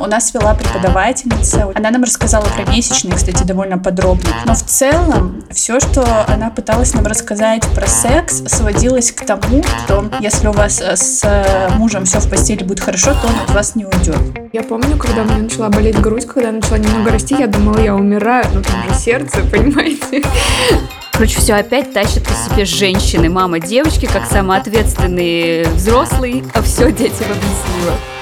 [0.00, 1.70] у нас вела преподавательница.
[1.74, 4.30] Она нам рассказала про месячные, кстати, довольно подробно.
[4.46, 10.10] Но в целом все, что она пыталась нам рассказать про секс, сводилось к тому, что
[10.20, 13.50] если у вас э, с э, мужем все в постели будет хорошо, то он от
[13.54, 14.18] вас не уйдет.
[14.52, 17.94] Я помню, когда у меня начала болеть грудь, когда начала немного расти, я думала, я
[17.94, 20.22] умираю, ну там же сердце, понимаете?
[21.12, 23.28] Короче, все опять тащат по себе женщины.
[23.28, 28.19] Мама девочки, как самоответственные взрослые, а все детям объяснила.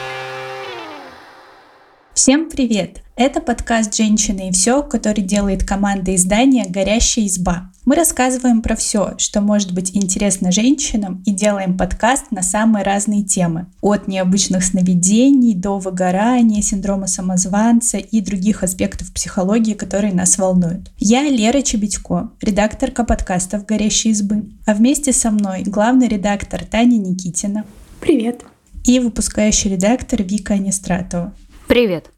[2.19, 3.05] Всем привет!
[3.15, 7.71] Это подкаст «Женщины и все», который делает команда издания «Горящая изба».
[7.85, 13.23] Мы рассказываем про все, что может быть интересно женщинам и делаем подкаст на самые разные
[13.23, 13.67] темы.
[13.81, 20.91] От необычных сновидений до выгорания, синдрома самозванца и других аспектов психологии, которые нас волнуют.
[20.99, 24.49] Я Лера Чебедько, редакторка подкастов «Горящей избы».
[24.67, 27.65] А вместе со мной главный редактор Таня Никитина.
[28.01, 28.43] Привет.
[28.83, 31.33] И выпускающий редактор Вика Анистратова.
[31.69, 32.11] Привет.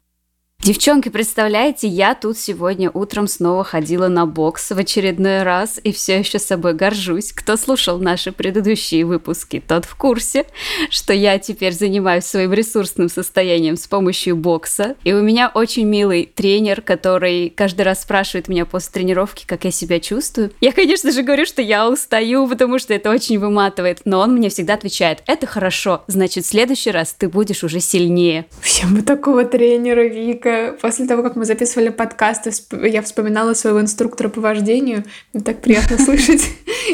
[0.63, 6.19] Девчонки, представляете, я тут сегодня утром снова ходила на бокс в очередной раз и все
[6.19, 7.31] еще собой горжусь.
[7.33, 10.45] Кто слушал наши предыдущие выпуски, тот в курсе,
[10.91, 14.95] что я теперь занимаюсь своим ресурсным состоянием с помощью бокса.
[15.03, 19.71] И у меня очень милый тренер, который каждый раз спрашивает меня после тренировки, как я
[19.71, 20.51] себя чувствую.
[20.61, 24.49] Я, конечно же, говорю, что я устаю, потому что это очень выматывает, но он мне
[24.49, 28.45] всегда отвечает, это хорошо, значит, в следующий раз ты будешь уже сильнее.
[28.61, 30.50] Всем бы такого тренера, Вика
[30.81, 32.51] после того, как мы записывали подкасты,
[32.87, 35.03] я вспоминала своего инструктора по вождению.
[35.33, 36.43] Мне так приятно слышать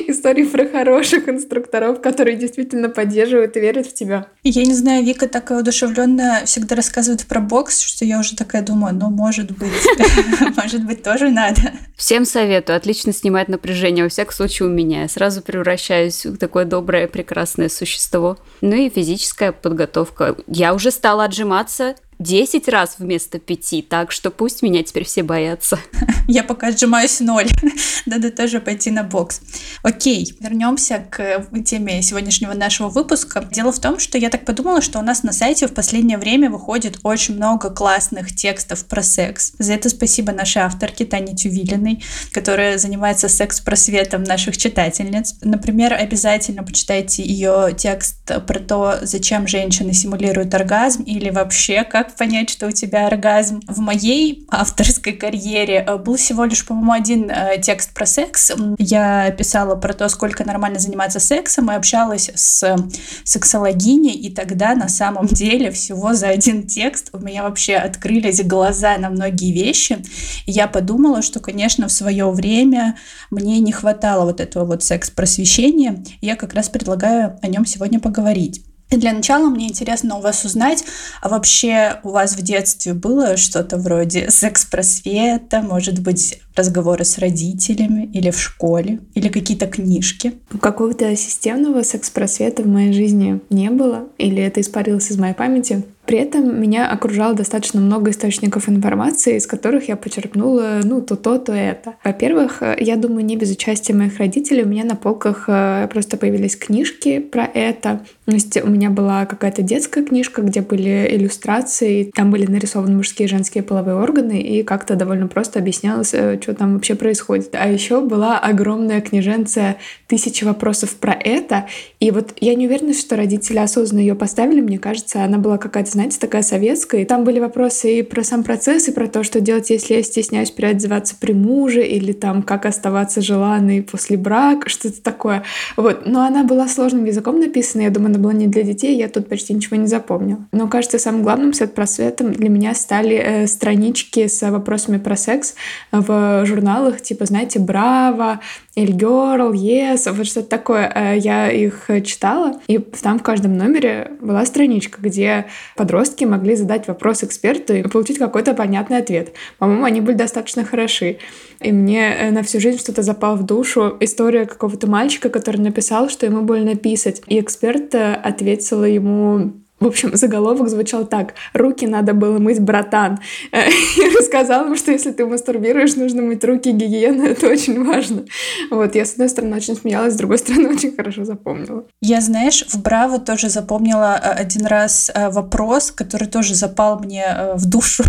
[0.07, 4.27] истории про хороших инструкторов, которые действительно поддерживают и верят в тебя.
[4.43, 8.93] Я не знаю, Вика такая удушевленная всегда рассказывает про бокс, что я уже такая думаю,
[8.95, 9.71] ну, может быть,
[10.55, 11.61] может быть, тоже надо.
[11.95, 15.03] Всем советую, отлично снимает напряжение, во всяком случае у меня.
[15.03, 18.37] Я сразу превращаюсь в такое доброе, прекрасное существо.
[18.61, 20.35] Ну и физическая подготовка.
[20.47, 25.79] Я уже стала отжиматься, 10 раз вместо 5, так что пусть меня теперь все боятся.
[26.27, 27.47] Я пока отжимаюсь ноль.
[28.05, 29.41] Надо тоже пойти на бокс.
[29.83, 33.47] Окей, вернемся к теме сегодняшнего нашего выпуска.
[33.51, 36.49] Дело в том, что я так подумала, что у нас на сайте в последнее время
[36.49, 39.53] выходит очень много классных текстов про секс.
[39.59, 45.35] За это спасибо нашей авторке Тане Тювилиной, которая занимается секс-просветом наших читательниц.
[45.41, 52.15] Например, обязательно почитайте ее текст про то, зачем женщины симулируют оргазм или вообще как как
[52.15, 53.59] понять, что у тебя оргазм.
[53.67, 58.51] В моей авторской карьере э, был всего лишь, по-моему, один э, текст про секс.
[58.77, 62.77] Я писала про то, сколько нормально заниматься сексом, и общалась с
[63.25, 68.97] сексологиней, и тогда на самом деле всего за один текст у меня вообще открылись глаза
[68.97, 69.97] на многие вещи.
[70.45, 72.97] И я подумала, что, конечно, в свое время
[73.31, 76.03] мне не хватало вот этого вот секс-просвещения.
[76.21, 78.63] Я как раз предлагаю о нем сегодня поговорить.
[78.89, 80.83] Для начала мне интересно у вас узнать,
[81.21, 88.09] а вообще у вас в детстве было что-то вроде секс-просвета, может быть, разговоры с родителями
[88.13, 90.33] или в школе, или какие-то книжки?
[90.59, 95.83] Какого-то системного секс-просвета в моей жизни не было, или это испарилось из моей памяти.
[96.07, 101.37] При этом меня окружало достаточно много источников информации, из которых я почерпнула, ну, то то,
[101.37, 101.95] то это.
[102.01, 106.55] Во-первых, я думаю, не без участия моих родителей у меня на полках э, просто появились
[106.55, 108.05] книжки про это.
[108.25, 113.27] То есть у меня была какая-то детская книжка, где были иллюстрации, там были нарисованы мужские
[113.27, 117.49] и женские половые органы, и как-то довольно просто объяснялось, э, что там вообще происходит.
[117.55, 119.75] А еще была огромная книженция
[120.07, 121.65] «Тысячи вопросов про это»,
[121.99, 125.91] и вот я не уверена, что родители осознанно ее поставили, мне кажется, она была какая-то
[125.91, 127.01] знаете, такая советская.
[127.01, 130.03] И там были вопросы и про сам процесс, и про то, что делать, если я
[130.03, 135.43] стесняюсь переодеваться при муже, или там, как оставаться желанной после брака, что-то такое.
[135.75, 136.03] Вот.
[136.05, 139.27] Но она была сложным языком написана, я думаю, она была не для детей, я тут
[139.27, 140.45] почти ничего не запомнила.
[140.53, 145.55] Но, кажется, самым главным сет-просветом для меня стали э, странички с вопросами про секс
[145.91, 148.39] в журналах, типа, знаете, «Браво»,
[148.75, 150.91] или Girl, Yes, вот что-то такое.
[150.93, 156.87] Э, я их читала, и там в каждом номере была страничка, где подростки могли задать
[156.87, 159.33] вопрос эксперту и получить какой-то понятный ответ.
[159.57, 161.17] По-моему, они были достаточно хороши.
[161.59, 163.97] И мне э, на всю жизнь что-то запало в душу.
[163.99, 167.21] История какого-то мальчика, который написал, что ему больно писать.
[167.25, 171.33] И эксперт э, ответила ему в общем, заголовок звучал так.
[171.53, 173.19] «Руки надо было мыть, братан».
[173.51, 178.25] Я рассказала ему, что если ты мастурбируешь, нужно мыть руки, гигиена, это очень важно.
[178.71, 181.85] Вот, я, с одной стороны, очень смеялась, с другой стороны, очень хорошо запомнила.
[182.01, 187.25] Я, знаешь, в Браво тоже запомнила э, один раз э, вопрос, который тоже запал мне
[187.27, 188.03] э, в душу,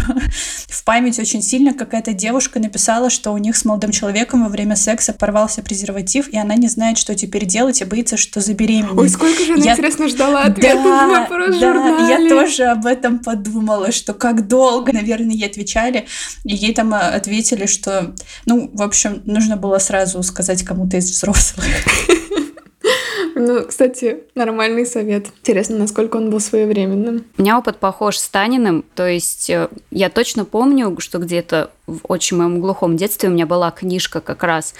[0.68, 1.74] в память очень сильно.
[1.74, 6.38] Какая-то девушка написала, что у них с молодым человеком во время секса порвался презерватив, и
[6.38, 8.98] она не знает, что теперь делать, и боится, что забеременеет.
[8.98, 9.72] Ой, сколько же она, я...
[9.72, 12.24] интересно, ждала ответа да, на вопрос журнале.
[12.24, 16.06] я тоже об этом подумала, что как долго, наверное, ей отвечали.
[16.44, 18.14] И ей там э, ответили, что,
[18.46, 21.66] ну, в общем, нужно было сразу сказать кому-то из взрослых.
[23.40, 25.26] Ну, кстати, нормальный совет.
[25.40, 27.24] Интересно, насколько он был своевременным.
[27.36, 32.00] У меня опыт похож с Таниным, то есть э, я точно помню, что где-то в
[32.04, 34.74] очень моем глухом детстве у меня была книжка как раз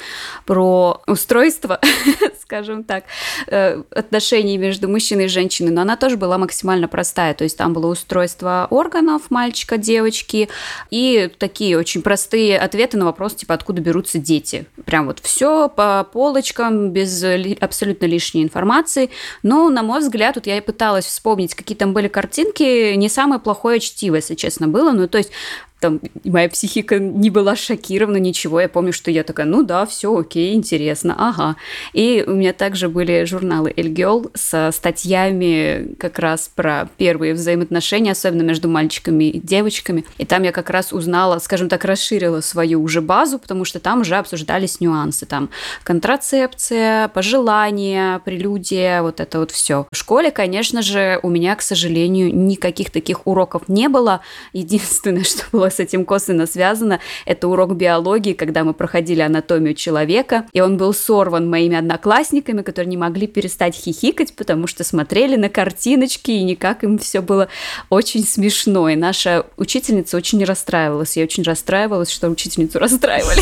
[0.45, 1.81] про устройство,
[2.43, 3.05] скажем так,
[3.47, 7.73] э, отношений между мужчиной и женщиной, но она тоже была максимально простая, то есть там
[7.73, 10.49] было устройство органов мальчика, девочки
[10.91, 14.67] и такие очень простые ответы на вопрос, типа, откуда берутся дети.
[14.85, 17.25] Прям вот все по полочкам, без
[17.61, 19.11] абсолютно лишней информации.
[19.43, 23.41] Но, на мой взгляд, вот я и пыталась вспомнить, какие там были картинки, не самое
[23.41, 24.93] плохое чтиво, если честно, было.
[24.93, 25.31] Ну, то есть
[25.81, 28.61] там моя психика не была шокирована, ничего.
[28.61, 31.57] Я помню, что я такая, ну да, все окей, интересно, ага.
[31.93, 38.13] И у меня также были журналы El Girl со статьями как раз про первые взаимоотношения,
[38.13, 40.05] особенно между мальчиками и девочками.
[40.19, 44.01] И там я как раз узнала, скажем так, расширила свою уже базу, потому что там
[44.01, 45.27] уже обсуждались нюансы.
[45.27, 45.51] Там
[45.85, 49.87] контрацепция, пожелания, прелюдия, вот это вот все.
[49.93, 54.21] В школе, конечно же, у меня, к сожалению, никаких таких уроков не было.
[54.53, 57.01] Единственное, что было с этим косвенно связано.
[57.27, 62.91] Это урок биологии, когда мы проходили анатомию человека, и он был сорван моими одноклассниками, которые
[62.91, 67.49] не могли перестать хихикать, потому что смотрели на картиночки, и никак им все было
[67.91, 68.89] очень смешно.
[68.89, 71.17] И наша учительница очень расстраивалась.
[71.17, 73.41] Я очень расстраивалась, что учительницу расстраивали.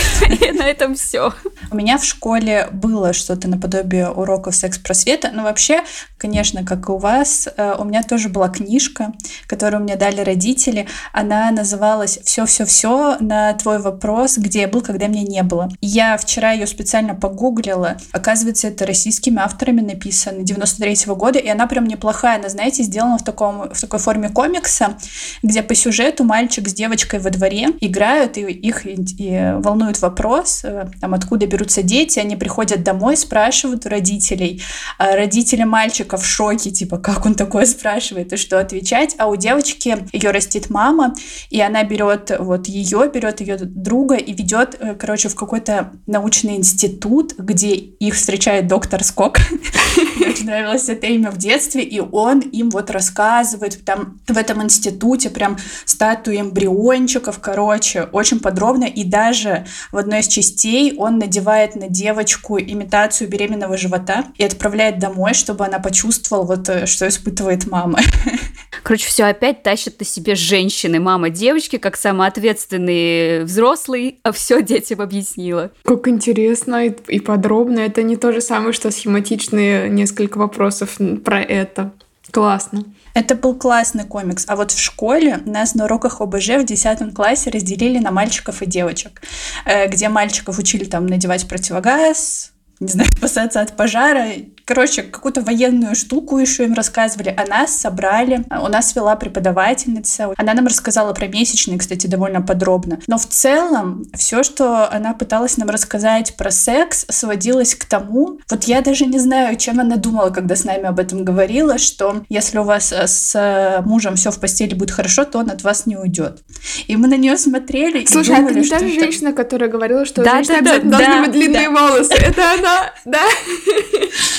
[0.49, 1.33] И на этом все.
[1.71, 5.83] У меня в школе было что-то наподобие уроков секс-просвета, но вообще,
[6.19, 9.13] конечно, как и у вас, э, у меня тоже была книжка,
[9.47, 10.87] которую мне дали родители.
[11.13, 15.69] Она называлась все-все-все на твой вопрос, где я был, когда меня не было.
[15.81, 17.97] Я вчера ее специально погуглила.
[18.13, 22.39] Оказывается, это российскими авторами написано 93 -го года, и она прям неплохая.
[22.39, 24.97] Она, знаете, сделана в, таком, в такой форме комикса,
[25.43, 30.63] где по сюжету мальчик с девочкой во дворе играют, и их и, и волнует вопрос,
[30.65, 32.19] э, там, откуда берутся дети.
[32.19, 34.63] Они приходят домой, спрашивают у родителей.
[34.99, 39.15] А родители мальчика в шоке, типа, как он такое спрашивает, и что отвечать.
[39.19, 41.15] А у девочки ее растит мама,
[41.51, 45.93] и она берет берет вот ее, берет ее друга и ведет, э, короче, в какой-то
[46.07, 49.39] научный институт, где их встречает доктор Скок.
[50.17, 54.63] Мне очень нравилось это имя в детстве, и он им вот рассказывает, там в этом
[54.63, 61.77] институте прям статуи эмбриончиков, короче, очень подробно, и даже в одной из частей он надевает
[61.77, 67.67] на девочку имитацию беременного живота и отправляет домой, чтобы она почувствовала вот, э, что испытывает
[67.67, 68.01] мама.
[68.83, 75.01] Короче, все опять тащат на себе женщины, мама девочки, как самоответственный взрослый, а все детям
[75.01, 75.71] объяснила.
[75.85, 77.81] Как интересно и подробно.
[77.81, 81.93] Это не то же самое, что схематичные несколько вопросов про это.
[82.31, 82.85] Классно.
[83.15, 84.45] Это был классный комикс.
[84.47, 88.67] А вот в школе нас на уроках ОБЖ в 10 классе разделили на мальчиков и
[88.67, 89.23] девочек,
[89.65, 94.27] э, где мальчиков учили там надевать противогаз, не знаю, спасаться от пожара.
[94.65, 97.35] Короче, какую-то военную штуку еще им рассказывали.
[97.37, 98.45] А нас собрали.
[98.51, 100.35] У нас вела преподавательница.
[100.37, 102.99] Она нам рассказала про месячные, кстати, довольно подробно.
[103.07, 108.65] Но в целом все, что она пыталась нам рассказать про секс, сводилось к тому, вот
[108.65, 112.59] я даже не знаю, чем она думала, когда с нами об этом говорила, что если
[112.59, 115.97] у вас э, с мужем все в постели будет хорошо, то он от вас не
[115.97, 116.43] уйдет.
[116.89, 118.89] И мы на нее смотрели Слушай, и думали, а ты не та это...
[118.89, 121.81] женщина, которая говорила, что да, женщина да, да, должны да, быть длинные да.
[121.81, 122.15] волосы?
[122.15, 123.23] Это она она, да?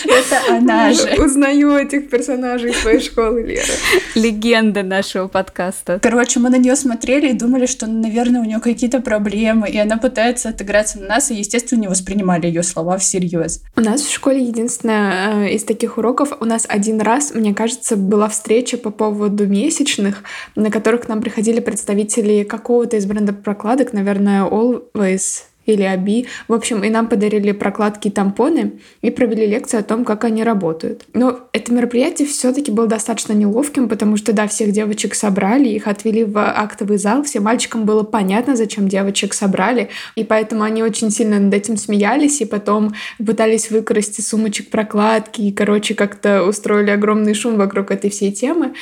[0.05, 1.15] Это она же.
[1.23, 3.73] Узнаю этих персонажей своей школы, Лера.
[4.15, 5.99] Легенда нашего подкаста.
[6.01, 9.97] Короче, мы на нее смотрели и думали, что, наверное, у нее какие-то проблемы, и она
[9.97, 13.61] пытается отыграться на нас, и, естественно, не воспринимали ее слова всерьез.
[13.75, 17.95] У нас в школе единственное э, из таких уроков, у нас один раз, мне кажется,
[17.95, 20.23] была встреча по поводу месячных,
[20.55, 26.25] на которых к нам приходили представители какого-то из бренда прокладок, наверное, Always или Аби.
[26.47, 30.43] В общем, и нам подарили прокладки и тампоны и провели лекцию о том, как они
[30.43, 31.05] работают.
[31.13, 36.23] Но это мероприятие все-таки было достаточно неловким, потому что, да, всех девочек собрали, их отвели
[36.23, 41.39] в актовый зал, всем мальчикам было понятно, зачем девочек собрали, и поэтому они очень сильно
[41.39, 42.93] над этим смеялись, и потом
[43.23, 48.73] пытались выкрасть сумочек прокладки, и, короче, как-то устроили огромный шум вокруг этой всей темы.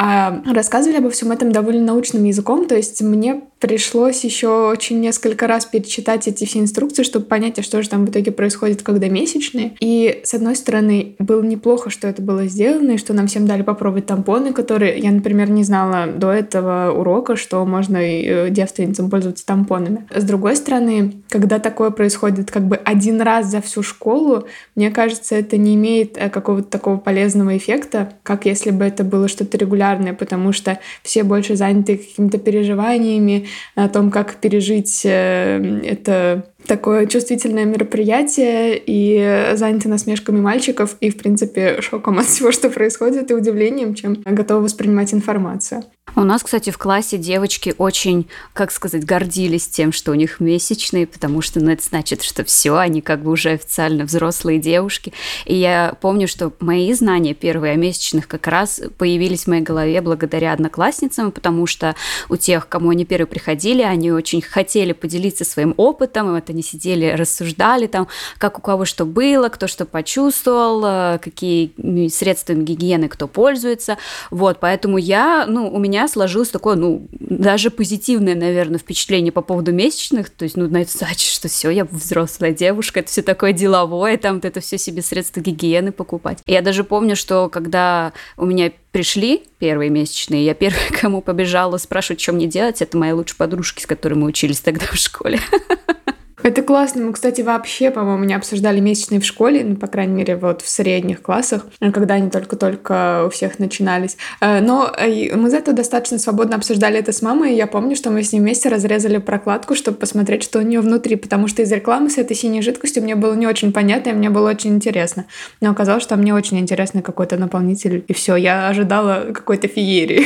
[0.00, 5.46] А рассказывали обо всем этом довольно научным языком, то есть мне пришлось еще очень несколько
[5.46, 9.08] раз перечитать эти все инструкции, чтобы понять, а что же там в итоге происходит, когда
[9.08, 9.72] месячные.
[9.80, 13.62] И, с одной стороны, было неплохо, что это было сделано, и что нам всем дали
[13.62, 19.44] попробовать тампоны, которые я, например, не знала до этого урока, что можно э, девственницам пользоваться
[19.44, 20.06] тампонами.
[20.14, 24.44] С другой стороны, когда такое происходит как бы один раз за всю школу,
[24.76, 29.26] мне кажется, это не имеет э, какого-то такого полезного эффекта, как если бы это было
[29.26, 36.44] что-то регулярное, потому что все больше заняты какими-то переживаниями, о том, как пережить э, это
[36.66, 43.30] такое чувствительное мероприятие и заняты насмешками мальчиков и, в принципе, шоком от всего, что происходит,
[43.30, 45.82] и удивлением, чем готовы воспринимать информацию.
[46.18, 51.06] У нас, кстати, в классе девочки очень, как сказать, гордились тем, что у них месячные,
[51.06, 55.12] потому что ну, это значит, что все, они как бы уже официально взрослые девушки.
[55.44, 60.00] И я помню, что мои знания первые о месячных как раз появились в моей голове
[60.00, 61.94] благодаря одноклассницам, потому что
[62.28, 66.64] у тех, кому они первые приходили, они очень хотели поделиться своим опытом, и вот они
[66.64, 68.08] сидели, рассуждали там,
[68.38, 73.98] как у кого что было, кто что почувствовал, э, какие средствами гигиены кто пользуется.
[74.32, 79.72] Вот, поэтому я, ну, у меня сложилось такое, ну, даже позитивное, наверное, впечатление по поводу
[79.72, 83.52] месячных, то есть, ну, на это значит, что все, я взрослая девушка, это все такое
[83.52, 86.38] деловое, там вот это все себе средства гигиены покупать.
[86.46, 92.20] Я даже помню, что когда у меня пришли первые месячные, я первая, кому побежала спрашивать,
[92.20, 95.40] что мне делать, это моя лучшая подружки, с которой мы учились тогда в школе.
[96.48, 97.04] Это классно.
[97.04, 100.68] Мы, кстати, вообще, по-моему, не обсуждали месячные в школе, ну, по крайней мере, вот в
[100.70, 104.16] средних классах, когда они только-только у всех начинались.
[104.40, 108.10] Э, но э, мы зато достаточно свободно обсуждали это с мамой, и я помню, что
[108.10, 111.70] мы с ней вместе разрезали прокладку, чтобы посмотреть, что у нее внутри, потому что из
[111.70, 115.26] рекламы с этой синей жидкостью мне было не очень понятно, и мне было очень интересно.
[115.60, 120.24] Но оказалось, что мне очень интересный какой-то наполнитель, и все, я ожидала какой-то феерии.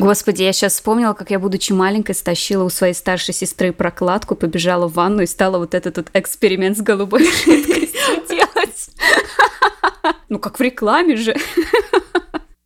[0.00, 4.88] Господи, я сейчас вспомнила, как я, будучи маленькой, стащила у своей старшей сестры прокладку, побежала
[4.88, 8.90] в ванну и стала вот этот вот эксперимент с голубой жидкостью делать.
[10.28, 11.34] Ну, как в рекламе же.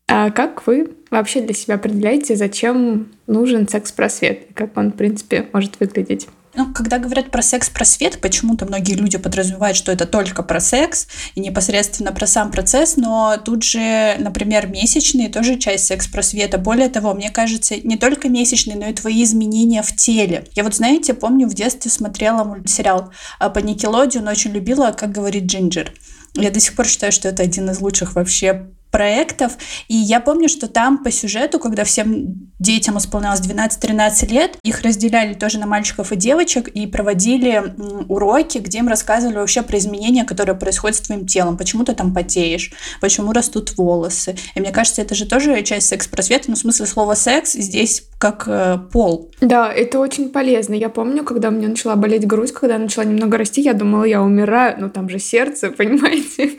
[0.07, 4.49] А как вы вообще для себя определяете, зачем нужен секс-просвет?
[4.55, 6.29] Как он, в принципе, может выглядеть?
[6.57, 11.41] Ну, когда говорят про секс-просвет, почему-то многие люди подразумевают, что это только про секс и
[11.41, 16.59] непосредственно про сам процесс, но тут же, например, месячные тоже часть секс-просвета.
[16.59, 20.47] Более того, мне кажется, не только месячные, но и твои изменения в теле.
[20.55, 25.45] Я вот, знаете, помню, в детстве смотрела мультсериал а, по Никелодеону, очень любила «Как говорит
[25.45, 25.93] Джинджер».
[26.35, 29.59] Я до сих пор считаю, что это один из лучших вообще проектов.
[29.89, 35.35] И я помню, что там по сюжету, когда всем детям исполнялось 12-13 лет, их разделяли
[35.35, 37.75] тоже на мальчиков и девочек и проводили
[38.09, 42.15] уроки, где им рассказывали вообще про изменения, которые происходят с твоим телом, почему ты там
[42.15, 44.37] потеешь, почему растут волосы.
[44.55, 48.45] И мне кажется, это же тоже часть секс-просвета, ну, в смысле слова секс здесь как
[48.47, 49.33] э, пол.
[49.41, 50.75] Да, это очень полезно.
[50.75, 54.23] Я помню, когда у меня начала болеть грудь, когда начала немного расти, я думала, я
[54.23, 56.53] умираю, но там же сердце, понимаете?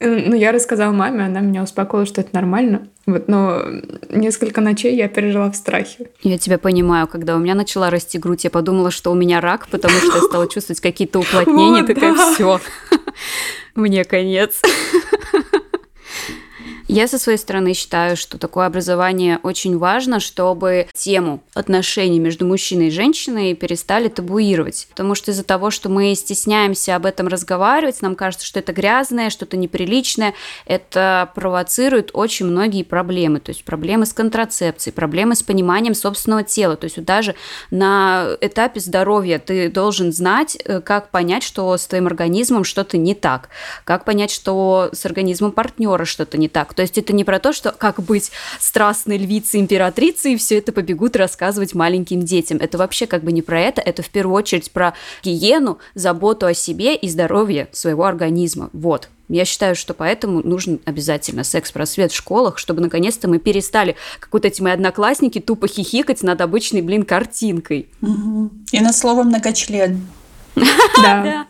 [0.00, 2.88] Ну, я рассказала маме, она меня успокоила, что это нормально.
[3.06, 3.62] Вот, но
[4.10, 6.10] несколько ночей я пережила в страхе.
[6.22, 9.68] Я тебя понимаю, когда у меня начала расти грудь, я подумала, что у меня рак,
[9.68, 12.60] потому что я стала чувствовать какие-то уплотнения, такая, все,
[13.74, 14.60] мне конец.
[16.94, 22.86] Я со своей стороны считаю, что такое образование очень важно, чтобы тему отношений между мужчиной
[22.86, 24.86] и женщиной перестали табуировать.
[24.90, 29.30] Потому что из-за того, что мы стесняемся об этом разговаривать, нам кажется, что это грязное,
[29.30, 30.34] что-то неприличное,
[30.66, 33.40] это провоцирует очень многие проблемы.
[33.40, 36.76] То есть проблемы с контрацепцией, проблемы с пониманием собственного тела.
[36.76, 37.34] То есть вот даже
[37.72, 43.16] на этапе здоровья ты должен знать, э, как понять, что с твоим организмом что-то не
[43.16, 43.48] так,
[43.82, 46.72] как понять, что с организмом партнера что-то не так.
[46.72, 50.72] То есть это не про то, что как быть страстной львицей, императрицей, и все это
[50.72, 52.58] побегут рассказывать маленьким детям.
[52.60, 56.54] Это вообще как бы не про это, это в первую очередь про гигиену, заботу о
[56.54, 58.70] себе и здоровье своего организма.
[58.72, 59.08] Вот.
[59.28, 64.44] Я считаю, что поэтому нужен обязательно секс-просвет в школах, чтобы наконец-то мы перестали, как вот
[64.44, 67.88] эти мои одноклассники, тупо хихикать над обычной, блин, картинкой.
[68.02, 68.50] Угу.
[68.72, 70.06] И над словом многочлен.
[71.02, 71.46] Да.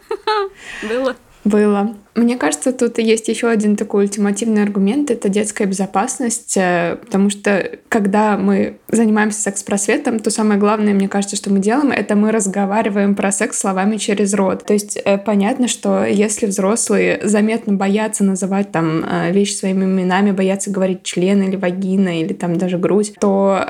[0.88, 1.16] Было.
[1.44, 1.96] Было.
[2.14, 7.72] Мне кажется, тут есть еще один такой ультимативный аргумент— это детская безопасность, э, потому что
[7.88, 13.16] когда мы занимаемся секс-просветом, то самое главное, мне кажется, что мы делаем, это мы разговариваем
[13.16, 14.64] про секс словами через рот.
[14.64, 20.30] То есть э, понятно, что если взрослые заметно боятся называть там э, вещи своими именами,
[20.30, 23.60] боятся говорить член или вагина или там даже грудь, то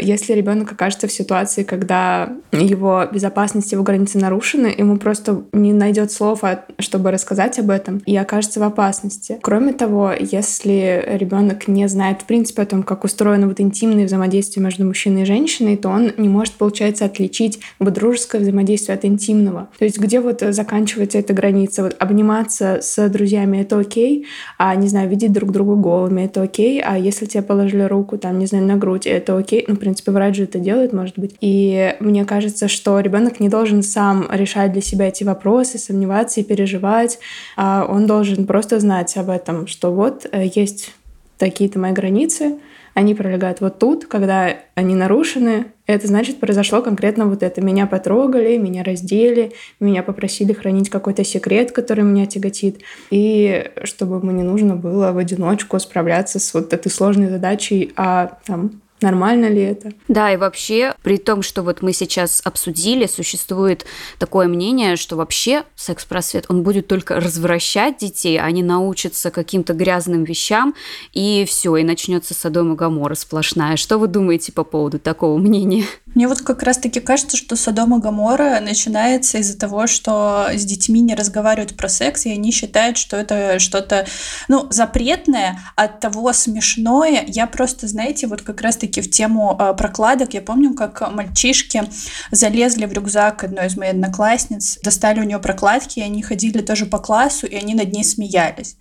[0.00, 6.12] если ребенок окажется в ситуации, когда его безопасность, его границы нарушены, ему просто не найдет
[6.12, 6.42] слов,
[6.78, 9.38] чтобы рассказать об этом, этом и окажется в опасности.
[9.42, 14.64] Кроме того, если ребенок не знает в принципе о том, как устроено вот интимное взаимодействие
[14.64, 19.68] между мужчиной и женщиной, то он не может, получается, отличить вот дружеское взаимодействие от интимного.
[19.78, 21.82] То есть где вот заканчивается эта граница?
[21.82, 24.26] Вот обниматься с друзьями— это окей,
[24.58, 28.38] а, не знаю, видеть друг друга голыми— это окей, а если тебе положили руку, там,
[28.38, 29.64] не знаю, на грудь, это окей.
[29.66, 31.34] Ну, в принципе, врач же это делает, может быть.
[31.40, 36.44] И мне кажется, что ребенок не должен сам решать для себя эти вопросы, сомневаться и
[36.44, 37.18] переживать.
[37.56, 40.94] А он должен просто знать об этом, что вот э, есть
[41.38, 42.58] такие-то мои границы,
[42.94, 47.60] они пролегают вот тут, когда они нарушены, это значит, произошло конкретно вот это.
[47.60, 54.42] Меня потрогали, меня раздели, меня попросили хранить какой-то секрет, который меня тяготит, и чтобы мне
[54.42, 59.62] не нужно было в одиночку справляться с вот этой сложной задачей, а там Нормально ли
[59.62, 59.92] это?
[60.08, 63.86] Да, и вообще, при том, что вот мы сейчас обсудили, существует
[64.18, 70.74] такое мнение, что вообще секс-просвет, он будет только развращать детей, они научатся каким-то грязным вещам,
[71.12, 73.76] и все, и начнется Содом и Гамора сплошная.
[73.76, 75.84] Что вы думаете по поводу такого мнения?
[76.14, 81.00] Мне вот как раз-таки кажется, что Содом и Гамора начинается из-за того, что с детьми
[81.00, 84.06] не разговаривают про секс, и они считают, что это что-то,
[84.48, 87.24] ну, запретное, от того смешное.
[87.28, 90.34] Я просто, знаете, вот как раз-таки таки в тему э, прокладок.
[90.34, 91.84] Я помню, как мальчишки
[92.30, 96.86] залезли в рюкзак одной из моих одноклассниц, достали у нее прокладки, и они ходили тоже
[96.86, 98.76] по классу, и они над ней смеялись.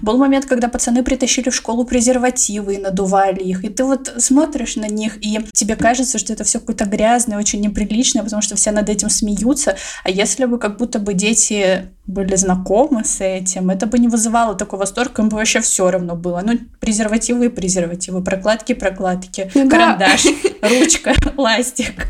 [0.00, 4.76] Был момент, когда пацаны притащили в школу презервативы и надували их, и ты вот смотришь
[4.76, 8.72] на них, и тебе кажется, что это все какое-то грязное, очень неприличное, потому что все
[8.72, 13.86] над этим смеются, а если бы как будто бы дети были знакомы с этим, это
[13.86, 16.42] бы не вызывало такой восторг, им бы вообще все равно было.
[16.44, 20.68] Ну, презервативы и презервативы, прокладки, прокладки, ну, карандаш, да.
[20.68, 22.08] ручка, ластик.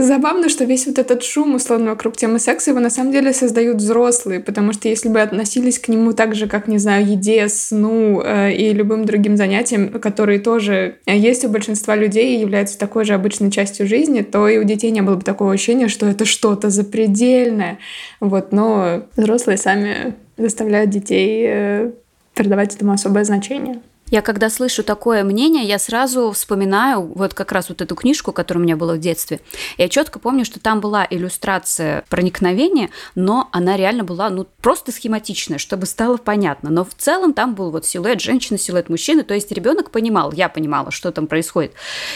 [0.00, 3.78] Забавно, что весь вот этот шум, условно, вокруг темы секса, его на самом деле создают
[3.78, 8.20] взрослые, потому что если бы относились к нему так же, как, не знаю, еде, сну
[8.20, 13.14] э, и любым другим занятиям, которые тоже есть у большинства людей и являются такой же
[13.14, 16.68] обычной частью жизни, то и у детей не было бы такого ощущения, что это что-то
[16.68, 17.78] запредельное.
[18.20, 21.92] Вот, но взрослые сами заставляют детей э,
[22.34, 23.80] придавать этому особое значение.
[24.10, 28.60] Я когда слышу такое мнение, я сразу вспоминаю вот как раз вот эту книжку, которая
[28.60, 29.40] у меня была в детстве.
[29.78, 35.58] Я четко помню, что там была иллюстрация проникновения, но она реально была ну просто схематичная,
[35.58, 36.70] чтобы стало понятно.
[36.70, 40.48] Но в целом там был вот силуэт женщины, силуэт мужчины, то есть ребенок понимал, я
[40.48, 41.72] понимала, что там происходит.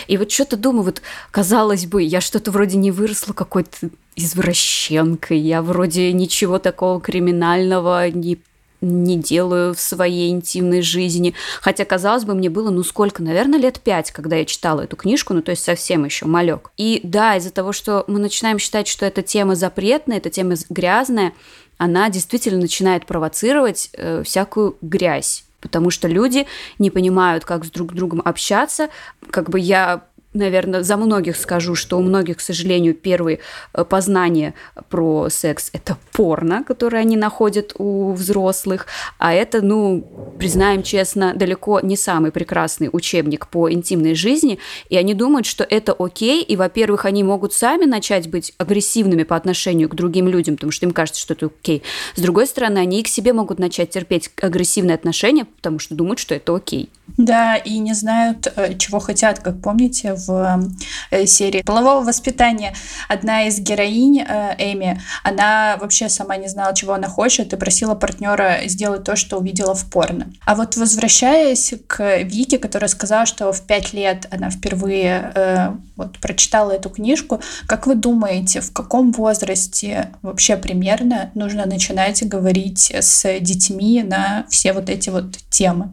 [0.09, 5.62] И вот что-то думаю, вот казалось бы, я что-то вроде не выросла какой-то извращенкой, я
[5.62, 8.38] вроде ничего такого криминального не
[8.85, 11.35] не делаю в своей интимной жизни.
[11.61, 15.35] Хотя, казалось бы, мне было, ну сколько, наверное, лет пять, когда я читала эту книжку,
[15.35, 16.70] ну то есть совсем еще малек.
[16.77, 21.33] И да, из-за того, что мы начинаем считать, что эта тема запретная, эта тема грязная,
[21.79, 26.47] она действительно начинает провоцировать э, всякую грязь потому что люди
[26.79, 28.90] не понимают, как с друг другом общаться.
[29.31, 30.03] Как бы я
[30.35, 33.38] наверное, за многих скажу, что у многих, к сожалению, первые
[33.73, 34.55] э, познания
[34.90, 38.87] про секс– это порно, которое они находят у взрослых,
[39.18, 45.14] а это, ну, признаем честно, далеко не самый прекрасный учебник по интимной жизни, и они
[45.14, 49.94] думают, что это окей, и, во-первых, они могут сами начать быть агрессивными по отношению к
[49.94, 51.83] другим людям, потому что им кажется, что это окей.
[52.16, 56.18] С другой стороны, они и к себе могут начать терпеть агрессивные отношения, потому что думают,
[56.18, 56.90] что это окей.
[57.17, 60.71] Да, и не знают, э, чего хотят, как помните, в
[61.11, 62.75] э, серии полового воспитания
[63.09, 67.95] одна из героинь, э, Эми, она вообще сама не знала, чего она хочет, и просила
[67.95, 70.33] партнера сделать то, что увидела в порно.
[70.45, 76.73] А вот возвращаясь к Вике, которая сказала, что в пять лет она впервые вот, прочитала
[76.73, 84.03] эту книжку, как вы думаете, в каком возрасте вообще примерно нужно начинать говорить с детьми
[84.03, 85.93] на все вот эти вот темы?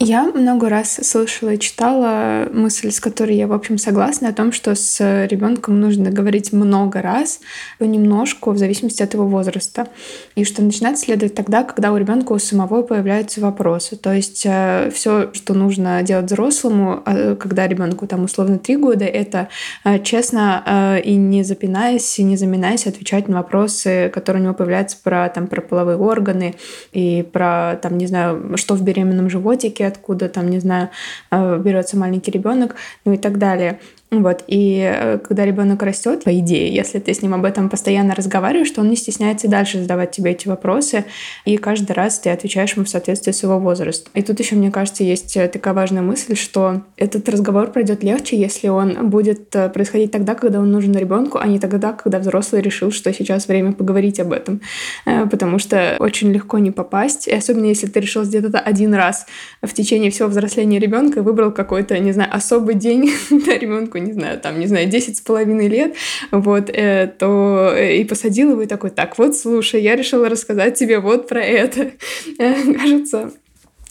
[0.00, 4.50] Я много раз слышала и читала мысль, с которой я, в общем, согласна, о том,
[4.50, 7.38] что с ребенком нужно говорить много раз,
[7.78, 9.86] понемножку, в зависимости от его возраста.
[10.34, 13.94] И что начинать следует тогда, когда у ребенка у самого появляются вопросы.
[13.94, 19.04] То есть э, все, что нужно делать взрослому, э, когда ребенку там условно три года,
[19.04, 19.48] это
[19.84, 24.96] э, честно и не запинаясь, и не заминаясь отвечать на вопросы, которые у него появляются
[25.02, 26.56] про, там, про половые органы
[26.92, 30.90] и про, там, не знаю, что в беременном животике, откуда там, не знаю,
[31.30, 33.80] э, берется маленький ребенок, ну и так далее.
[34.22, 38.14] Вот, и э, когда ребенок растет, по идее, если ты с ним об этом постоянно
[38.14, 41.04] разговариваешь, то он не стесняется дальше задавать тебе эти вопросы,
[41.44, 44.10] и каждый раз ты отвечаешь ему в соответствии с его возрастом.
[44.14, 48.36] И тут еще, мне кажется, есть э, такая важная мысль, что этот разговор пройдет легче,
[48.36, 52.62] если он будет э, происходить тогда, когда он нужен ребенку, а не тогда, когда взрослый
[52.62, 54.60] решил, что сейчас время поговорить об этом.
[55.04, 59.26] Потому что очень легко не попасть, и особенно если ты решил сделать это один раз
[59.62, 64.40] в течение всего взросления ребенка выбрал какой-то, не знаю, особый день для ребенку не знаю,
[64.40, 65.94] там, не знаю, 10 с половиной лет,
[66.30, 70.78] вот, э, то э, и посадил его и такой, так, вот, слушай, я решила рассказать
[70.78, 71.92] тебе вот про это.
[72.38, 73.32] Кажется,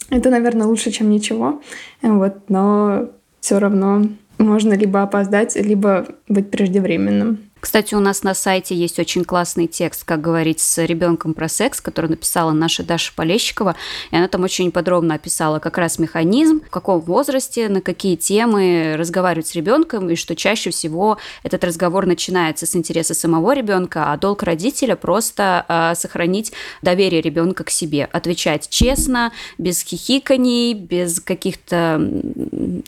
[0.10, 1.62] это, наверное, лучше, чем ничего,
[2.02, 4.04] вот, но все равно
[4.38, 7.40] можно либо опоздать, либо быть преждевременным.
[7.64, 11.80] Кстати, у нас на сайте есть очень классный текст, как говорить с ребенком про секс,
[11.80, 13.78] который написала наша Даша Полещикова.
[14.12, 18.96] И она там очень подробно описала как раз механизм, в каком возрасте, на какие темы
[18.98, 24.18] разговаривать с ребенком, и что чаще всего этот разговор начинается с интереса самого ребенка, а
[24.18, 32.12] долг родителя просто э, сохранить доверие ребенка к себе, отвечать честно, без хихиканий, без каких-то,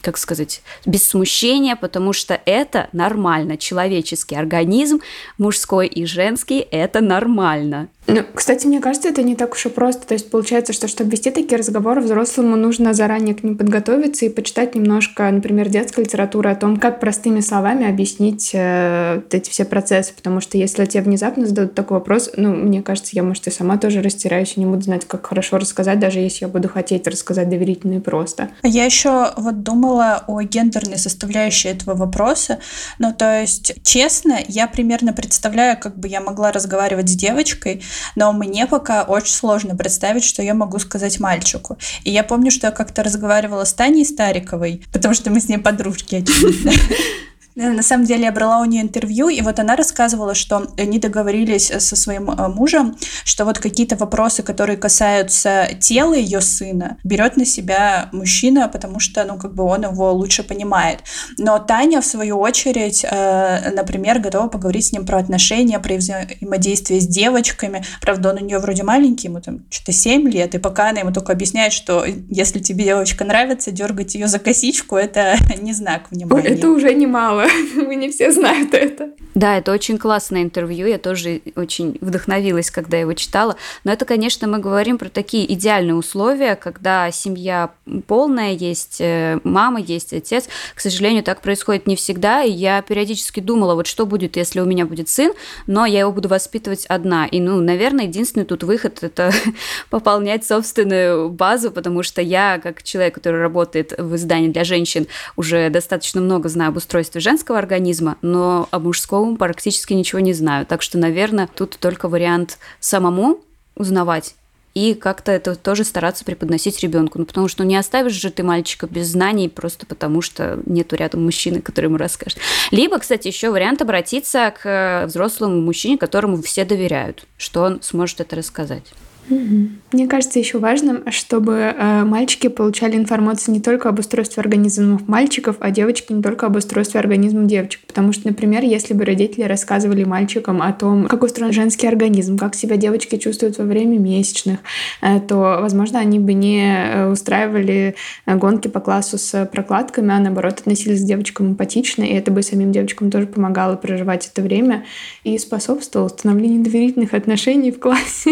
[0.02, 5.02] как сказать, без смущения, потому что это нормально, человеческий организм организм,
[5.38, 7.88] мужской и женский, это нормально.
[8.08, 10.06] Ну, кстати, мне кажется, это не так уж и просто.
[10.06, 14.30] То есть получается, что чтобы вести такие разговоры, взрослому нужно заранее к ним подготовиться и
[14.30, 20.14] почитать немножко, например, детской литературы о том, как простыми словами объяснить э, эти все процессы.
[20.14, 23.78] Потому что если тебе внезапно зададут такой вопрос, ну, мне кажется, я, может, и сама
[23.78, 27.50] тоже растеряюсь и не буду знать, как хорошо рассказать, даже если я буду хотеть рассказать
[27.50, 28.50] доверительно и просто.
[28.62, 32.60] Я еще вот думала о гендерной составляющей этого вопроса.
[33.00, 37.82] Ну, то есть, честно, я примерно представляю, как бы я могла разговаривать с девочкой,
[38.16, 41.78] но мне пока очень сложно представить, что я могу сказать мальчику.
[42.04, 45.58] И я помню, что я как-то разговаривала с Таней Стариковой, потому что мы с ней
[45.58, 46.72] подружки, очевидно.
[47.56, 51.00] Э, на самом деле я брала у нее интервью, и вот она рассказывала, что они
[51.00, 56.98] договорились э, со своим э, мужем, что вот какие-то вопросы, которые касаются тела ее сына,
[57.04, 61.00] берет на себя мужчина, потому что, ну, как бы он его лучше понимает.
[61.38, 67.08] Но Таня, в свою очередь, например, готова поговорить с ним про отношения, про взаимодействие с
[67.08, 67.84] девочками.
[68.02, 71.14] Правда, он у нее вроде маленький, ему там что-то 7 лет, и пока она ему
[71.14, 76.48] только объясняет, что если тебе девочка нравится, дергать ее за косичку, это не знак внимания.
[76.48, 77.45] Это уже немало.
[77.76, 79.12] Вы не все знают это.
[79.36, 80.88] Да, это очень классное интервью.
[80.88, 83.58] Я тоже очень вдохновилась, когда его читала.
[83.84, 87.72] Но это, конечно, мы говорим про такие идеальные условия, когда семья
[88.08, 90.48] полная, есть э, мама, есть отец.
[90.74, 92.44] К сожалению, так происходит не всегда.
[92.44, 95.34] И я периодически думала, вот что будет, если у меня будет сын,
[95.68, 97.26] но я его буду воспитывать одна.
[97.26, 99.32] И, ну, наверное, единственный тут выход– это
[99.90, 105.70] пополнять собственную базу, потому что я, как человек, который работает в издании для женщин, уже
[105.70, 110.66] достаточно много знаю об устройстве женщин, женского организма, но о мужском практически ничего не знаю.
[110.66, 113.42] Так что, наверное, тут только вариант самому
[113.76, 114.36] узнавать
[114.74, 117.20] и как-то это тоже стараться преподносить ребенку.
[117.20, 120.96] Ну, потому что ну, не оставишь же ты мальчика без знаний просто потому, что нету
[120.96, 122.40] рядом мужчины, который ему расскажет.
[122.72, 128.36] Либо, кстати, еще вариант обратиться к взрослому мужчине, которому все доверяют, что он сможет это
[128.38, 128.84] рассказать.
[129.30, 135.56] Мне кажется еще важным, чтобы э, мальчики получали информацию не только об устройстве организмов мальчиков,
[135.60, 137.82] а девочки не только об устройстве организмов девочек.
[137.88, 142.56] Потому что, например, если бы родители рассказывали мальчикам о том, как устроен женский организм, как
[142.56, 144.60] себя девочки чувствуют во время месячных,
[145.02, 150.20] э, то, возможно, они бы не э, устраивали э, гонки по классу с прокладками, а
[150.20, 154.86] наоборот относились к девочкам эмпатично, и это бы самим девочкам тоже помогало проживать это время
[155.24, 158.32] и способствовало установлению доверительных отношений в классе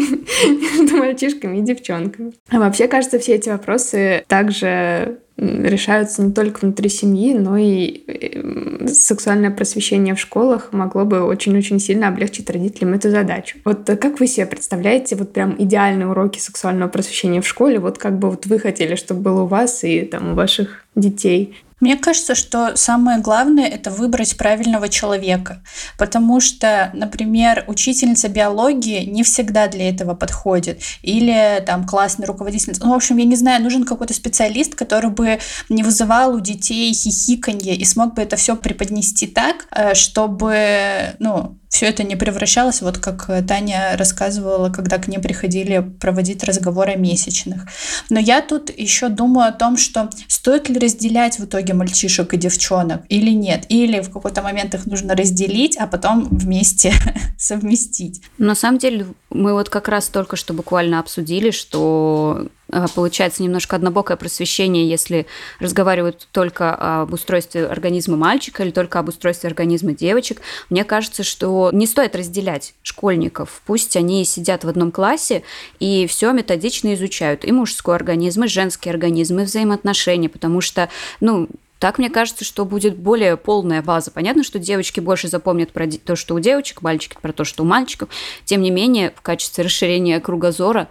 [0.84, 2.34] между мальчишками и девчонками.
[2.50, 8.88] А вообще, кажется, все эти вопросы также решаются не только внутри семьи, но и э,
[8.88, 13.58] сексуальное просвещение в школах могло бы очень-очень сильно облегчить родителям эту задачу.
[13.66, 17.80] Вот как вы себе представляете вот прям идеальные уроки сексуального просвещения в школе?
[17.80, 21.56] Вот как бы вот вы хотели, чтобы было у вас и там у ваших детей?
[21.84, 25.62] Мне кажется, что самое главное это выбрать правильного человека,
[25.98, 32.74] потому что, например, учительница биологии не всегда для этого подходит, или там классный руководитель.
[32.80, 36.94] Ну, в общем, я не знаю, нужен какой-то специалист, который бы не вызывал у детей
[36.94, 42.84] хихиканье и смог бы это все преподнести так, э, чтобы, ну, все это не превращалось,
[42.84, 47.66] вот как Таня рассказывала, когда к ней приходили проводить разговоры о месячных.
[48.12, 52.38] Но я тут еще думаю о том, что стоит ли разделять в итоге мальчишек и
[52.38, 53.66] девчонок или нет.
[53.70, 56.94] Или в какой-то момент их нужно разделить, а потом вместе
[57.38, 58.22] совместить.
[58.38, 63.76] На самом деле Мы вот как раз только что буквально обсудили, что а, получается немножко
[63.76, 65.26] однобокое просвещение, если
[65.60, 70.42] разговаривают только об устройстве организма мальчика или только об устройстве организма девочек.
[70.70, 73.64] Мне кажется, что не стоит разделять школьников.
[73.66, 75.44] Пусть они сидят в одном классе
[75.80, 77.44] и все методично изучают.
[77.44, 81.50] И мужской организм, и женский организм, и взаимоотношения, потому что, ну,
[81.84, 84.10] так мне кажется, что будет более полная база.
[84.10, 87.66] Понятно, что девочки больше запомнят про то, что у девочек, мальчики про то, что у
[87.66, 88.08] мальчиков.
[88.46, 90.88] Тем не менее, в качестве расширения кругозора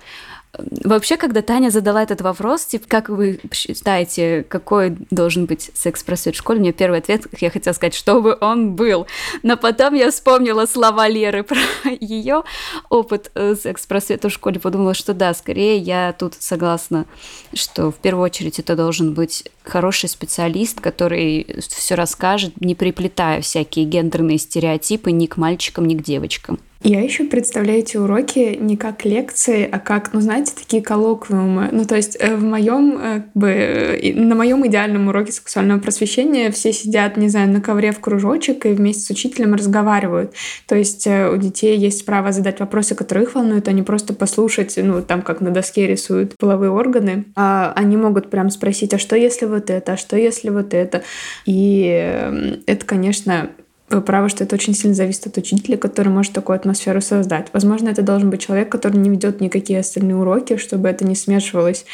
[0.58, 6.38] Вообще, когда Таня задала этот вопрос, типа, как вы считаете, какой должен быть секс-просвет в
[6.38, 9.06] школе, мне первый ответ, я хотела сказать, чтобы он был.
[9.42, 11.58] Но потом я вспомнила слова Леры про
[12.00, 12.42] ее
[12.90, 17.06] опыт э, секс-просвета в школе, подумала, что да, скорее я тут согласна,
[17.54, 23.86] что в первую очередь это должен быть хороший специалист, который все расскажет, не приплетая всякие
[23.86, 26.58] гендерные стереотипы ни к мальчикам, ни к девочкам.
[26.84, 31.68] Я еще представляю эти уроки не как лекции, а как, ну, знаете, такие коллоквиумы.
[31.70, 36.50] Ну, то есть э, в моем, э, как бы, на моем идеальном уроке сексуального просвещения
[36.50, 40.32] все сидят, не знаю, на ковре в кружочек и вместе с учителем разговаривают.
[40.66, 44.12] То есть э, у детей есть право задать вопросы, которые их волнуют, а не просто
[44.12, 47.26] послушать, ну, там, как на доске рисуют половые органы.
[47.36, 51.04] А они могут прям спросить, а что если вот это, а что если вот это?
[51.46, 53.50] И это, конечно,
[53.94, 57.48] вы правы, что это очень сильно зависит от учителя, который может такую атмосферу создать.
[57.52, 61.84] Возможно, это должен быть человек, который не ведет никакие остальные уроки, чтобы это не смешивалось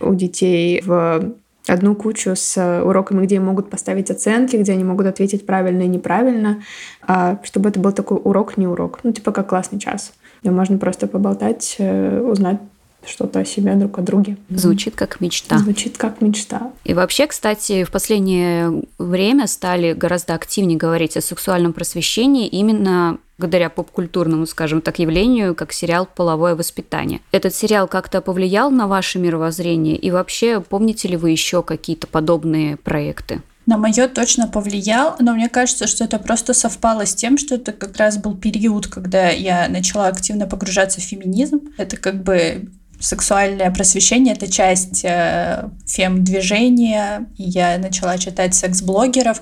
[0.00, 1.34] у детей в
[1.66, 6.62] одну кучу с уроками, где могут поставить оценки, где они могут ответить правильно и неправильно,
[7.02, 9.00] а чтобы это был такой урок, не урок.
[9.02, 12.58] Ну, типа как классный час, где можно просто поболтать, э, узнать
[13.06, 14.36] что-то о себе друг о друге.
[14.50, 15.58] Звучит как мечта.
[15.58, 16.72] Звучит как мечта.
[16.84, 23.70] И вообще, кстати, в последнее время стали гораздо активнее говорить о сексуальном просвещении именно благодаря
[23.70, 27.20] поп-культурному, скажем так, явлению, как сериал «Половое воспитание».
[27.30, 29.96] Этот сериал как-то повлиял на ваше мировоззрение?
[29.96, 33.42] И вообще, помните ли вы еще какие-то подобные проекты?
[33.68, 37.72] на мое точно повлиял, но мне кажется, что это просто совпало с тем, что это
[37.72, 41.60] как раз был период, когда я начала активно погружаться в феминизм.
[41.76, 49.40] Это как бы сексуальное просвещение— это часть э, фем-движения, я начала читать секс-блогеров,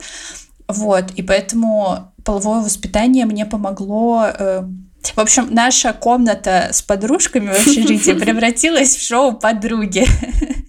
[0.69, 4.63] вот, и поэтому половое воспитание мне помогло э,
[5.15, 10.05] в общем, наша комната с подружками в общежитии превратилась в шоу «Подруги».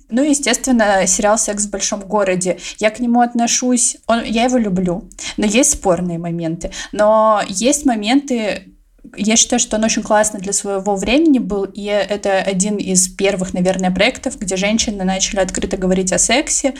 [0.10, 2.58] Ну и, естественно, сериал «Секс в большом городе».
[2.78, 3.98] Я к нему отношусь...
[4.08, 6.72] Он, я его люблю, но есть спорные моменты.
[6.94, 8.77] Но есть моменты,
[9.16, 13.54] я считаю, что он очень классный для своего времени был, и это один из первых,
[13.54, 16.74] наверное, проектов, где женщины начали открыто говорить о сексе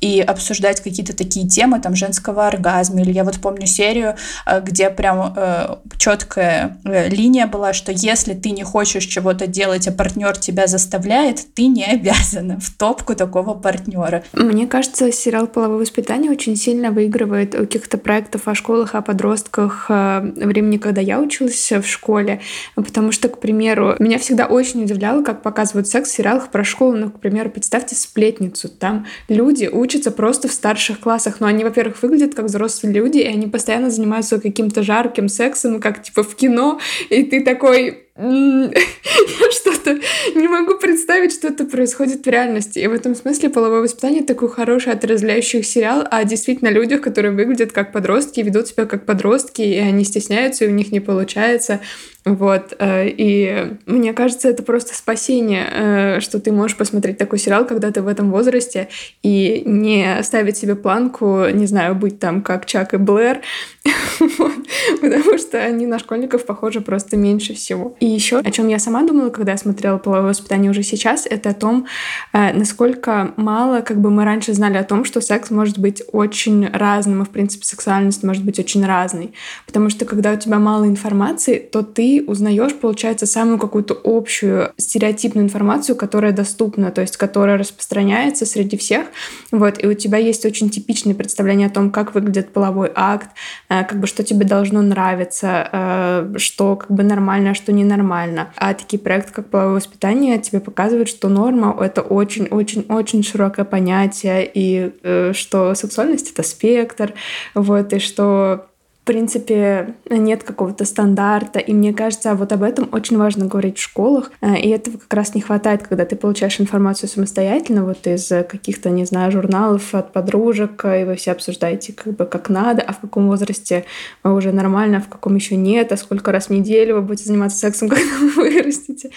[0.00, 3.00] и обсуждать какие-то такие темы, там, женского оргазма.
[3.00, 8.34] Или я вот помню серию, э, где прям э, четкая э, линия была, что если
[8.34, 13.54] ты не хочешь чего-то делать, а партнер тебя заставляет, ты не обязана в топку такого
[13.54, 14.22] партнера.
[14.32, 19.86] Мне кажется, сериал «Половое воспитание» очень сильно выигрывает у каких-то проектов о школах, о подростках
[19.88, 22.40] э, времени, когда я училась в школе,
[22.74, 26.96] потому что, к примеру, меня всегда очень удивляло, как показывают секс в сериалах про школу.
[26.96, 28.68] Ну, к примеру, представьте «Сплетницу».
[28.68, 33.26] Там люди учатся просто в старших классах, но они, во-первых, выглядят как взрослые люди, и
[33.26, 39.98] они постоянно занимаются каким-то жарким сексом, как типа в кино, и ты такой я что-то
[40.34, 42.80] не могу представить, что это происходит в реальности.
[42.80, 47.70] И в этом смысле половое воспитание такой хороший отрезвляющий сериал о действительно людях, которые выглядят
[47.72, 51.80] как подростки, ведут себя как подростки, и они стесняются, и у них не получается.
[52.24, 52.74] Вот.
[52.78, 57.90] Э, и мне кажется, это просто спасение, э, что ты можешь посмотреть такой сериал, когда
[57.90, 58.88] ты в этом возрасте,
[59.22, 63.40] и не ставить себе планку, не знаю, быть там как Чак и Блэр,
[65.00, 67.96] потому что они на школьников похожи просто меньше всего.
[68.00, 71.50] И еще, о чем я сама думала, когда я смотрела половое воспитание уже сейчас, это
[71.50, 71.86] о том,
[72.32, 76.68] э, насколько мало как бы мы раньше знали о том, что секс может быть очень
[76.68, 79.32] разным, и, в принципе, сексуальность может быть очень разной.
[79.66, 85.44] Потому что когда у тебя мало информации, то ты узнаешь, получается, самую какую-то общую стереотипную
[85.44, 89.06] информацию, которая доступна, то есть которая распространяется среди всех.
[89.50, 93.30] Вот, и у тебя есть очень типичное представление о том, как выглядит половой акт,
[93.68, 98.52] э, как бы что тебе должно нравиться, э, что как бы нормально, а что ненормально.
[98.56, 104.92] А такие проекты, как половое воспитание, тебе показывают, что норма— это очень-очень-очень широкое понятие, и
[105.02, 107.14] э, что сексуальность— это спектр,
[107.54, 108.66] вот, и что
[109.08, 114.30] принципе, нет какого-то стандарта, и мне кажется, вот об этом очень важно говорить в школах,
[114.42, 118.90] э, и этого как раз не хватает, когда ты получаешь информацию самостоятельно, вот из каких-то,
[118.90, 122.98] не знаю, журналов от подружек, и вы все обсуждаете как бы как надо, а в
[122.98, 123.86] каком возрасте
[124.24, 127.56] уже нормально, а в каком еще нет, а сколько раз в неделю вы будете заниматься
[127.56, 129.08] сексом, когда вы вырастете.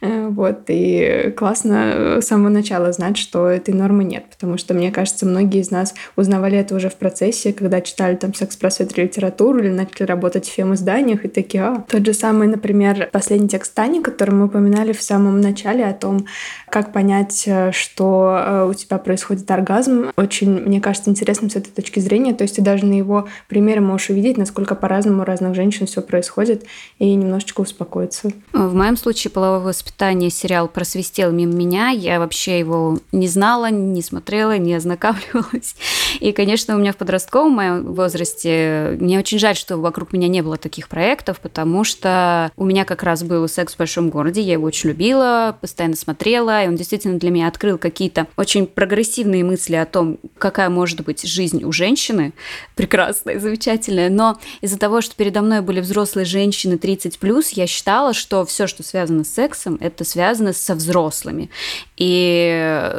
[0.00, 4.90] Э, вот, и классно с самого начала знать, что этой нормы нет, потому что, мне
[4.90, 9.58] кажется, многие из нас узнавали это уже в процессе, когда читали там секс-просвет литературу, литературу
[9.60, 14.02] или начали работать в фем-изданиях и такие, а, тот же самый, например, последний текст Тани,
[14.02, 16.26] который мы упоминали в самом начале о том,
[16.68, 21.70] как понять, э, что э, у тебя происходит оргазм, очень, мне кажется, интересным с этой
[21.70, 22.34] точки зрения.
[22.34, 26.02] То есть ты даже на его примере можешь увидеть, насколько по-разному у разных женщин все
[26.02, 26.64] происходит,
[26.98, 28.30] и немножечко успокоиться.
[28.52, 31.90] В моем случае половое воспитание сериал просвистел мимо меня.
[31.90, 35.76] Я вообще его не знала, не смотрела, не ознакомливалась.
[36.20, 40.40] И, конечно, у меня в подростковом моем возрасте мне очень жаль, что вокруг меня не
[40.40, 44.52] было таких проектов, потому что у меня как раз был секс в большом городе, я
[44.52, 49.74] его очень любила, постоянно смотрела, и он действительно для меня открыл какие-то очень прогрессивные мысли
[49.74, 52.34] о том, какая может быть жизнь у женщины,
[52.76, 58.44] прекрасная, замечательная, но из-за того, что передо мной были взрослые женщины 30+, я считала, что
[58.44, 61.50] все, что связано с сексом, это связано со взрослыми.
[61.96, 62.94] И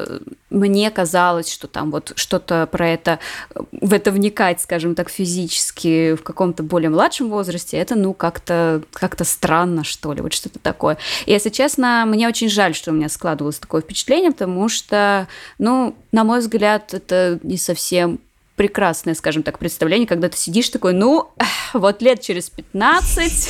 [0.50, 3.20] мне казалось, что там вот что-то про это,
[3.72, 9.18] в это вникать, скажем так, физически в каком-то более младшем возрасте, это, ну, как-то как
[9.26, 10.98] странно, что ли, вот что-то такое.
[11.26, 15.96] И, если честно, мне очень жаль, что у меня складывалось такое впечатление, потому что, ну,
[16.12, 18.20] на мой взгляд, это не совсем
[18.58, 21.30] прекрасное, скажем так, представление, когда ты сидишь такой, ну,
[21.74, 23.50] вот лет через 15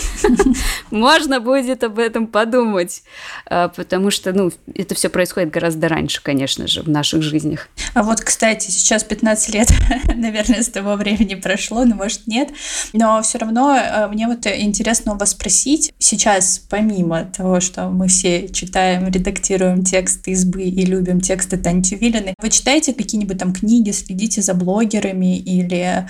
[0.91, 3.03] можно будет об этом подумать,
[3.45, 7.69] а, потому что, ну, это все происходит гораздо раньше, конечно же, в наших жизнях.
[7.93, 9.69] А вот, кстати, сейчас 15 лет,
[10.13, 12.49] наверное, с того времени прошло, но, может, нет,
[12.91, 18.09] но все равно а, мне вот интересно у вас спросить, сейчас, помимо того, что мы
[18.09, 23.91] все читаем, редактируем тексты избы и любим тексты Тани Тювилиной, вы читаете какие-нибудь там книги,
[23.91, 26.07] следите за блогерами, блогерами или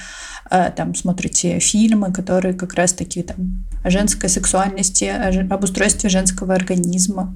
[0.49, 5.05] э, там смотрите фильмы, которые как раз-таки там о женской сексуальности,
[5.49, 7.33] об устройстве женского организма.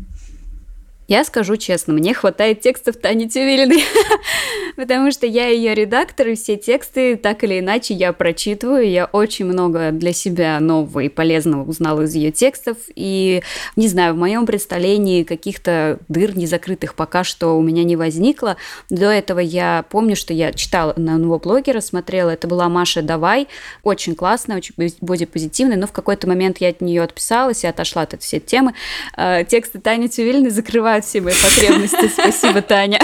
[1.07, 3.83] Я скажу честно, мне хватает текстов Тани Тювилиной,
[4.77, 8.89] потому что я ее редактор, и все тексты так или иначе я прочитываю.
[8.89, 12.77] Я очень много для себя нового и полезного узнала из ее текстов.
[12.95, 13.41] И,
[13.75, 18.55] не знаю, в моем представлении каких-то дыр незакрытых пока что у меня не возникло.
[18.89, 23.49] До этого я помню, что я читала на одного блогера, смотрела, это была Маша Давай,
[23.83, 28.13] очень классная, очень бодипозитивная, но в какой-то момент я от нее отписалась и отошла от
[28.13, 28.75] этой всей темы.
[29.17, 32.07] А, тексты Тани Тювилиной закрывают закрывают все мои потребности.
[32.07, 32.99] Спасибо, Таня.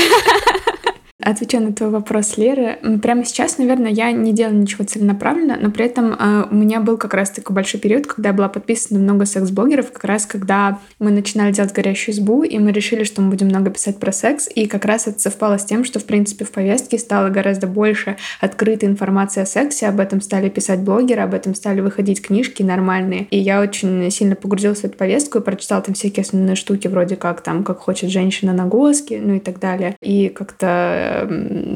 [1.28, 2.78] Отвечаю на твой вопрос, Лера.
[3.02, 6.98] Прямо сейчас, наверное, я не делаю ничего целенаправленно, но при этом э, у меня был
[6.98, 10.80] как раз такой большой период, когда я была подписана на много секс-блогеров, как раз когда
[11.00, 14.48] мы начинали делать горящую избу, и мы решили, что мы будем много писать про секс,
[14.56, 18.16] и как раз это совпало с тем, что, в принципе, в повестке стало гораздо больше
[18.40, 23.28] открытой информации о сексе, об этом стали писать блогеры, об этом стали выходить книжки нормальные,
[23.32, 27.18] и я очень сильно погрузилась в эту повестку и прочитала там всякие основные штуки, вроде
[27.18, 31.17] как там, как хочет женщина на госке, ну и так далее, и как-то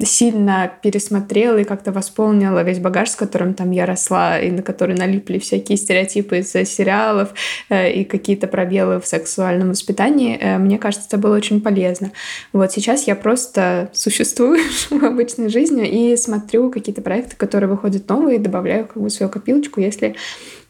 [0.04, 4.95] сильно пересмотрела и как-то восполнила весь багаж, с которым там я росла, и на который
[4.95, 7.34] налипли всякие стереотипы из сериалов
[7.69, 10.38] э, и какие-то пробелы в сексуальном воспитании.
[10.39, 12.12] Э, мне кажется, это было очень полезно.
[12.54, 18.39] Вот сейчас я просто существую в обычной жизни и смотрю какие-то проекты, которые выходят новые,
[18.39, 20.15] добавляю как бы свою копилочку, если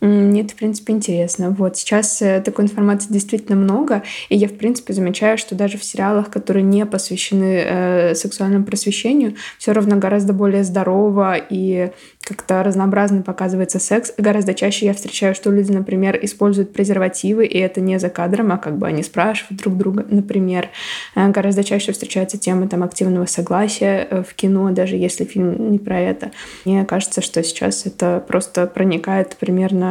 [0.07, 1.51] мне это, в принципе, интересно.
[1.51, 5.83] Вот сейчас э, такой информации действительно много, и я, в принципе, замечаю, что даже в
[5.83, 11.91] сериалах, которые не посвящены э, сексуальному просвещению, все равно гораздо более здорово и
[12.23, 14.13] как-то разнообразно показывается секс.
[14.17, 18.57] Гораздо чаще я встречаю, что люди, например, используют презервативы, и это не за кадром, а
[18.57, 20.69] как бы они спрашивают друг друга, например.
[21.15, 25.77] Э, гораздо чаще встречается тема там активного согласия э, в кино, даже если фильм не
[25.77, 26.31] про это.
[26.65, 29.90] Мне кажется, что сейчас это просто проникает примерно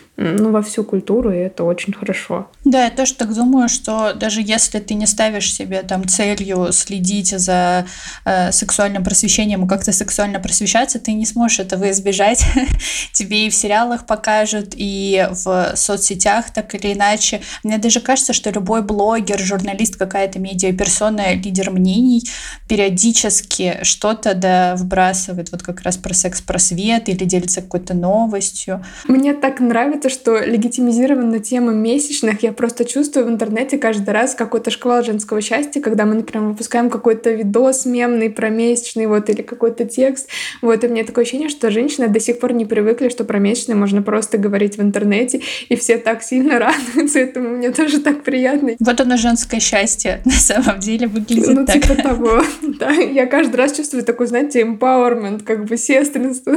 [0.21, 2.47] ну, во всю культуру, и это очень хорошо.
[2.63, 7.29] Да, я тоже так думаю, что даже если ты не ставишь себе там целью следить
[7.29, 7.87] за
[8.25, 12.45] э, сексуальным просвещением и как-то сексуально просвещаться, ты не сможешь этого избежать.
[13.13, 17.41] Тебе и в сериалах покажут, и в соцсетях так или иначе.
[17.63, 22.23] Мне даже кажется, что любой блогер, журналист, какая-то медиаперсона, лидер мнений
[22.67, 28.85] периодически что-то да вбрасывает вот как раз про секс-просвет или делится какой-то новостью.
[29.07, 32.43] Мне так нравится, что легитимизирована тема месячных.
[32.43, 36.89] Я просто чувствую в интернете каждый раз какой-то шквал женского счастья, когда мы, например, выпускаем
[36.89, 40.27] какой-то видос мемный про месячный, вот, или какой-то текст.
[40.61, 43.75] Вот, и мне такое ощущение, что женщины до сих пор не привыкли, что про месячные
[43.75, 46.59] можно просто говорить в интернете, и все так сильно
[46.95, 47.49] радуются этому.
[47.49, 48.75] Мне тоже так приятно.
[48.79, 51.81] Вот оно женское счастье на самом деле выглядит ну, так.
[51.81, 52.43] типа того.
[52.79, 56.55] Да, я каждый раз чувствую такой, знаете, empowerment, как бы сестринство.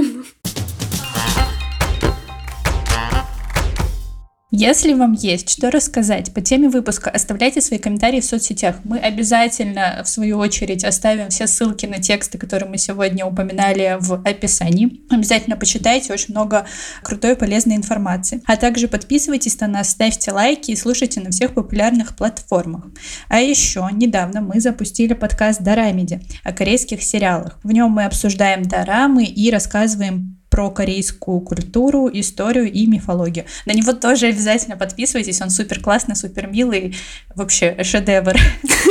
[4.65, 8.77] Если вам есть что рассказать по теме выпуска, оставляйте свои комментарии в соцсетях.
[8.85, 14.15] Мы обязательно, в свою очередь, оставим все ссылки на тексты, которые мы сегодня упоминали в
[14.27, 15.03] описании.
[15.11, 16.65] Обязательно почитайте, очень много
[17.03, 18.41] крутой и полезной информации.
[18.47, 22.87] А также подписывайтесь на нас, ставьте лайки и слушайте на всех популярных платформах.
[23.29, 27.59] А еще недавно мы запустили подкаст Дорамеди о корейских сериалах.
[27.63, 33.45] В нем мы обсуждаем дорамы и рассказываем про корейскую культуру, историю и мифологию.
[33.67, 36.95] На него тоже обязательно подписывайтесь, он супер классный, супер милый,
[37.35, 38.37] вообще шедевр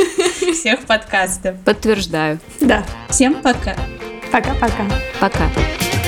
[0.52, 1.58] всех подкастов.
[1.64, 2.38] Подтверждаю.
[2.60, 2.84] Да.
[3.08, 3.74] Всем пока.
[4.30, 4.84] Пока-пока.
[5.18, 5.46] Пока.
[5.46, 5.48] -пока.
[5.54, 6.03] пока.